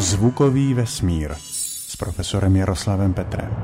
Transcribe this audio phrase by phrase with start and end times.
[0.00, 1.34] Zvukový vesmír
[1.86, 3.56] s profesorem Jaroslavem Petrem.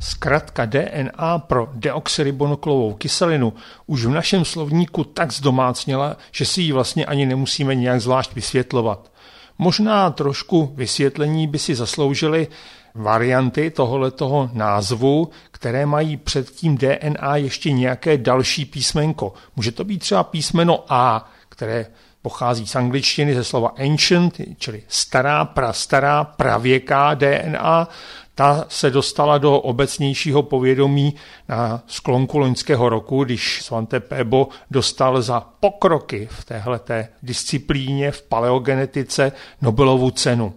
[0.00, 3.52] Zkratka DNA pro deoxyribonuklovou kyselinu
[3.86, 9.12] už v našem slovníku tak zdomácněla, že si ji vlastně ani nemusíme nějak zvlášť vysvětlovat.
[9.58, 12.48] Možná trošku vysvětlení by si zasloužily
[12.94, 19.32] varianty tohoto názvu, které mají před tím DNA ještě nějaké další písmenko.
[19.56, 21.86] Může to být třeba písmeno A, které
[22.22, 27.88] pochází z angličtiny ze slova ancient, čili stará, prastará, pravěká DNA.
[28.34, 31.14] Ta se dostala do obecnějšího povědomí
[31.48, 39.32] na sklonku loňského roku, když Svante Pebo dostal za pokroky v téhleté disciplíně v paleogenetice
[39.62, 40.54] Nobelovu cenu.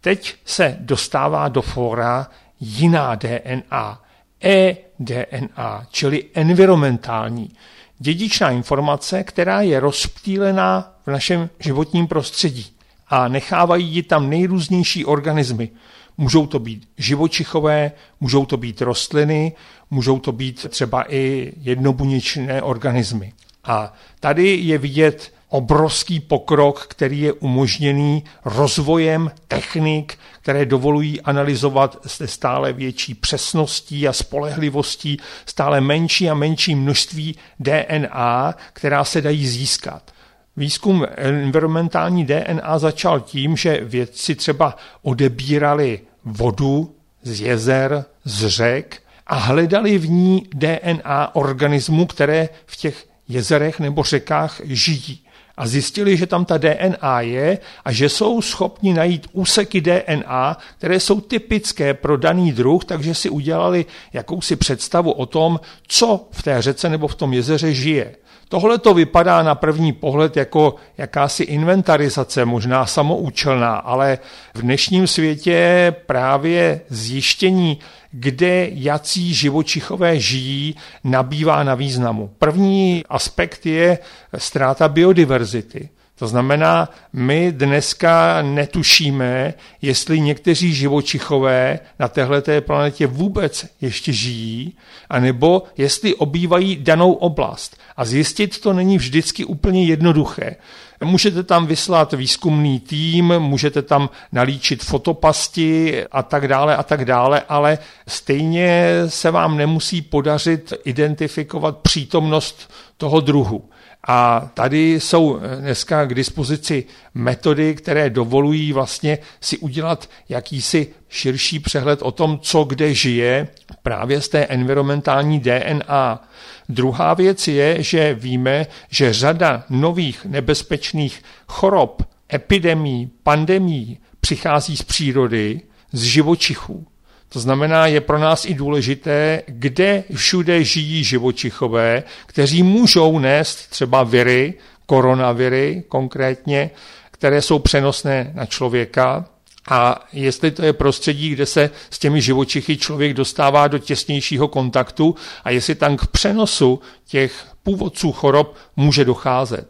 [0.00, 2.26] Teď se dostává do fora
[2.60, 4.02] jiná DNA,
[4.44, 7.50] e-DNA, čili environmentální,
[7.98, 12.66] dědičná informace, která je rozptýlená v našem životním prostředí
[13.08, 15.70] a nechávají ji tam nejrůznější organismy.
[16.18, 19.52] Můžou to být živočichové, můžou to být rostliny,
[19.90, 23.32] můžou to být třeba i jednobuněčné organismy.
[23.64, 32.26] A tady je vidět obrovský pokrok, který je umožněný rozvojem technik, které dovolují analyzovat se
[32.26, 40.12] stále větší přesností a spolehlivostí stále menší a menší množství DNA, která se dají získat.
[40.58, 49.34] Výzkum environmentální DNA začal tím, že vědci třeba odebírali vodu z jezer, z řek a
[49.34, 55.20] hledali v ní DNA organismů, které v těch jezerech nebo řekách žijí
[55.56, 61.00] a zjistili, že tam ta DNA je a že jsou schopni najít úseky DNA, které
[61.00, 66.62] jsou typické pro daný druh, takže si udělali jakousi představu o tom, co v té
[66.62, 68.14] řece nebo v tom jezeře žije.
[68.48, 74.18] Tohle to vypadá na první pohled jako jakási inventarizace, možná samoučelná, ale
[74.54, 77.78] v dnešním světě právě zjištění,
[78.10, 82.30] kde jací živočichové žijí, nabývá na významu.
[82.38, 83.98] První aspekt je
[84.38, 85.88] ztráta biodiverzity.
[86.18, 94.76] To znamená, my dneska netušíme, jestli někteří živočichové na téhleté planetě vůbec ještě žijí,
[95.10, 97.76] anebo jestli obývají danou oblast.
[97.96, 100.56] A zjistit to není vždycky úplně jednoduché.
[101.04, 107.42] Můžete tam vyslat výzkumný tým, můžete tam nalíčit fotopasti a tak dále a tak dále,
[107.48, 113.64] ale stejně se vám nemusí podařit identifikovat přítomnost toho druhu.
[114.10, 122.02] A tady jsou dneska k dispozici metody, které dovolují vlastně si udělat jakýsi širší přehled
[122.02, 123.48] o tom, co kde žije
[123.82, 126.28] právě z té environmentální DNA.
[126.68, 132.02] Druhá věc je, že víme, že řada nových nebezpečných chorob,
[132.34, 135.60] epidemí, pandemí přichází z přírody,
[135.92, 136.86] z živočichů.
[137.28, 144.02] To znamená, je pro nás i důležité, kde všude žijí živočichové, kteří můžou nést třeba
[144.02, 144.54] viry,
[144.86, 146.70] koronaviry konkrétně,
[147.10, 149.24] které jsou přenosné na člověka,
[149.70, 155.14] a jestli to je prostředí, kde se s těmi živočichy člověk dostává do těsnějšího kontaktu
[155.44, 159.68] a jestli tam k přenosu těch původců chorob může docházet.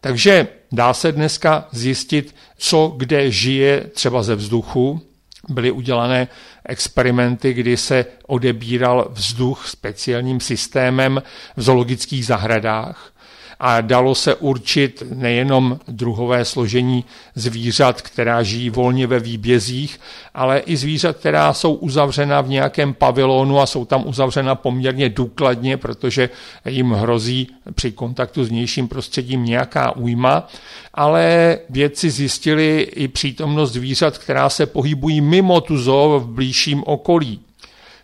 [0.00, 5.00] Takže dá se dneska zjistit, co kde žije třeba ze vzduchu,
[5.50, 6.28] byly udělané
[6.66, 11.22] experimenty, kdy se odebíral vzduch speciálním systémem
[11.56, 13.12] v zoologických zahradách
[13.60, 17.04] a dalo se určit nejenom druhové složení
[17.34, 20.00] zvířat, která žijí volně ve výbězích,
[20.34, 25.76] ale i zvířat, která jsou uzavřena v nějakém pavilonu a jsou tam uzavřena poměrně důkladně,
[25.76, 26.30] protože
[26.64, 30.48] jim hrozí při kontaktu s vnějším prostředím nějaká újma,
[30.94, 37.40] ale vědci zjistili i přítomnost zvířat, která se pohybují mimo tu zoo v blížším okolí.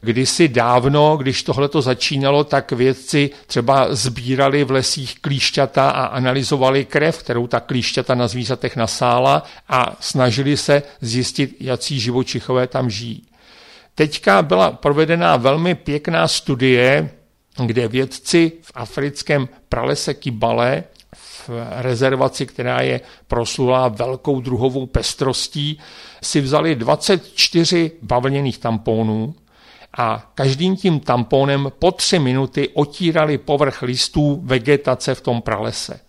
[0.00, 6.84] Kdysi dávno, když tohle to začínalo, tak vědci třeba sbírali v lesích klíšťata a analyzovali
[6.84, 13.22] krev, kterou ta klíšťata na zvířatech nasála a snažili se zjistit, jaký živočichové tam žijí.
[13.94, 17.10] Teďka byla provedena velmi pěkná studie,
[17.66, 20.84] kde vědci v africkém pralese Kibale
[21.16, 25.78] v rezervaci, která je proslulá velkou druhovou pestrostí,
[26.22, 29.34] si vzali 24 bavlněných tamponů,
[29.96, 36.00] a každým tím tamponem po tři minuty otírali povrch listů vegetace v tom pralese.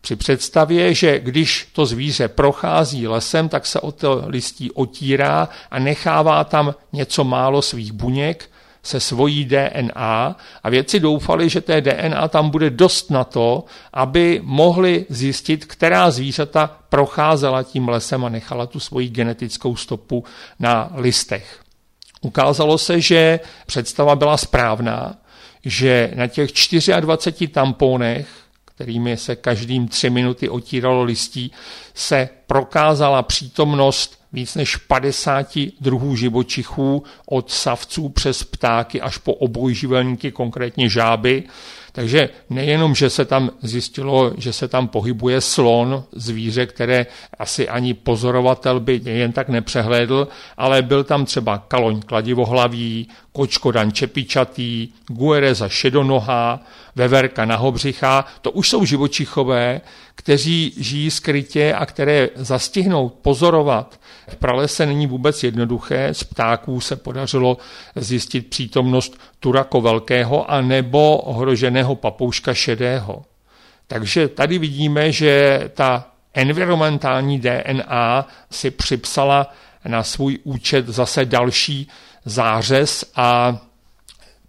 [0.00, 5.78] Při představě, že když to zvíře prochází lesem, tak se o to listí otírá a
[5.78, 8.50] nechává tam něco málo svých buněk,
[8.82, 14.40] se svojí DNA a vědci doufali, že té DNA tam bude dost na to, aby
[14.44, 20.24] mohli zjistit, která zvířata procházela tím lesem a nechala tu svoji genetickou stopu
[20.58, 21.67] na listech.
[22.20, 25.16] Ukázalo se, že představa byla správná,
[25.64, 26.50] že na těch
[27.00, 28.28] 24 tamponech,
[28.64, 31.52] kterými se každým tři minuty otíralo listí,
[31.94, 40.32] se prokázala přítomnost víc než 50 druhů živočichů, od savců přes ptáky až po obojživelníky,
[40.32, 41.42] konkrétně žáby.
[41.98, 47.06] Takže nejenom, že se tam zjistilo, že se tam pohybuje slon, zvíře, které
[47.38, 54.88] asi ani pozorovatel by jen tak nepřehlédl, ale byl tam třeba kaloň kladivohlavý, kočkodan čepičatý,
[55.08, 56.60] guereza šedonohá,
[56.96, 58.24] veverka nahobřichá.
[58.42, 59.80] To už jsou živočichové,
[60.14, 64.00] kteří žijí skrytě a které zastihnout, pozorovat.
[64.28, 67.56] V pralese není vůbec jednoduché, z ptáků se podařilo
[67.96, 73.24] zjistit přítomnost turako velkého a nebo ohroženého papouška šedého.
[73.86, 79.52] Takže tady vidíme, že ta environmentální DNA si připsala
[79.84, 81.88] na svůj účet zase další
[82.24, 83.58] zářez a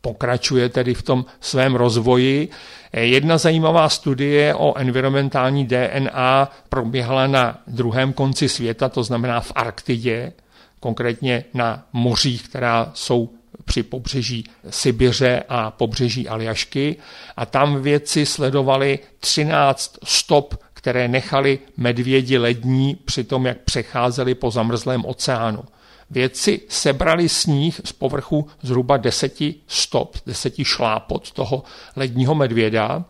[0.01, 2.50] pokračuje tedy v tom svém rozvoji.
[2.94, 10.33] Jedna zajímavá studie o environmentální DNA proběhla na druhém konci světa, to znamená v Arktidě,
[10.80, 13.30] konkrétně na mořích, která jsou
[13.66, 16.96] při pobřeží Sibiře a pobřeží Aljašky
[17.38, 24.51] a tam vědci sledovali 13 stop, které nechali medvědi lední při tom, jak přecházeli po
[24.51, 25.63] zamrzlém oceánu.
[26.10, 31.63] Vědci sebrali sníh z povrchu zhruba deseti stop, deseti šlápot toho
[31.96, 33.06] ledního medvěda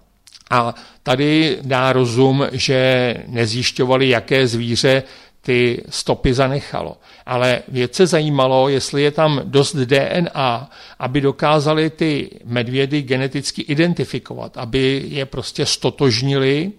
[0.49, 5.03] a tady dá rozum, že nezjišťovali, jaké zvíře
[5.41, 6.97] ty stopy zanechalo.
[7.25, 10.69] Ale vědce zajímalo, jestli je tam dost DNA,
[10.99, 16.71] aby dokázali ty medvědy geneticky identifikovat, aby je prostě stotožnili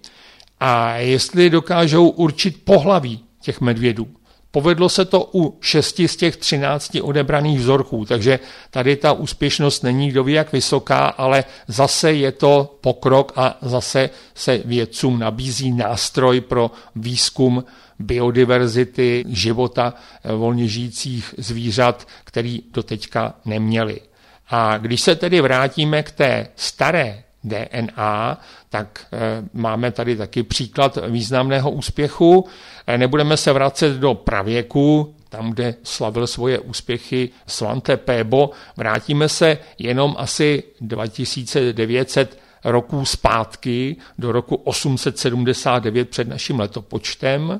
[0.59, 4.07] a jestli dokážou určit pohlaví těch medvědů.
[4.51, 8.39] Povedlo se to u šesti z těch třinácti odebraných vzorků, takže
[8.69, 14.09] tady ta úspěšnost není kdo ví jak vysoká, ale zase je to pokrok a zase
[14.35, 17.63] se vědcům nabízí nástroj pro výzkum
[17.99, 19.93] biodiverzity života
[20.37, 24.01] volně žijících zvířat, který doteďka neměli.
[24.49, 29.17] A když se tedy vrátíme k té staré DNA, tak eh,
[29.53, 32.47] máme tady taky příklad významného úspěchu.
[32.87, 38.51] Eh, nebudeme se vracet do pravěku, tam, kde slavil svoje úspěchy Svante Pébo.
[38.77, 47.59] Vrátíme se jenom asi 2900 roků zpátky do roku 879 před naším letopočtem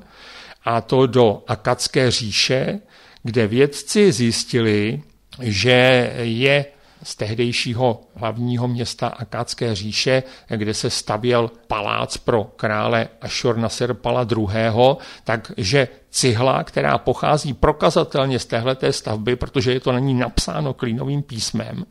[0.65, 2.79] a to do Akadské říše,
[3.23, 5.01] kde vědci zjistili,
[5.39, 6.65] že je
[7.03, 14.95] z tehdejšího hlavního města Akádské říše, kde se stavěl palác pro krále Ashur Nasirpala II.,
[15.23, 21.23] takže cihla, která pochází prokazatelně z téhleté stavby, protože je to na ní napsáno klínovým
[21.23, 21.85] písmem,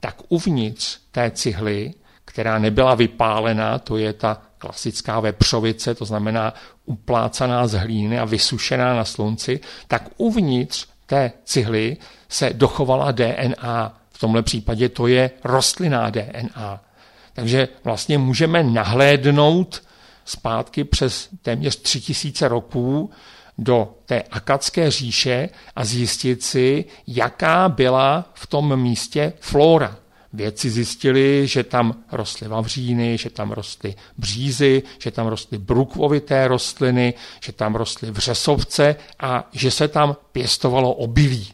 [0.00, 6.54] tak uvnitř té cihly, která nebyla vypálená, to je ta klasická vepřovice, to znamená
[6.84, 11.96] uplácaná z hlíny a vysušená na slunci, tak uvnitř té cihly
[12.28, 16.80] se dochovala DNA v tomhle případě to je rostlinná DNA.
[17.32, 19.82] Takže vlastně můžeme nahlédnout
[20.24, 23.10] zpátky přes téměř tři tisíce roků
[23.58, 29.96] do té akadské říše a zjistit si, jaká byla v tom místě flora.
[30.32, 37.14] Vědci zjistili, že tam rostly vavříny, že tam rostly břízy, že tam rostly brukvovité rostliny,
[37.40, 41.52] že tam rostly vřesovce a že se tam pěstovalo obilí.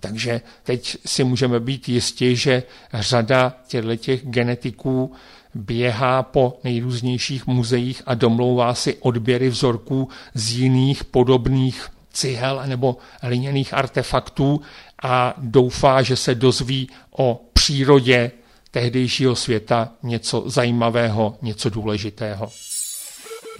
[0.00, 2.62] Takže teď si můžeme být jistí, že
[2.94, 5.12] řada těchto genetiků
[5.54, 13.74] běhá po nejrůznějších muzeích a domlouvá si odběry vzorků z jiných podobných cihel nebo hliněných
[13.74, 14.60] artefaktů
[15.02, 18.30] a doufá, že se dozví o přírodě
[18.70, 22.48] tehdejšího světa něco zajímavého, něco důležitého.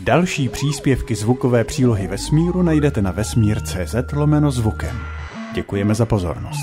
[0.01, 5.16] Další příspěvky zvukové přílohy vesmíru najdete na vesmír.cz lomeno zvukem.
[5.57, 6.61] Děkujeme za pozornost.